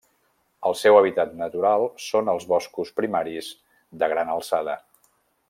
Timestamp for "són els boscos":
2.05-2.91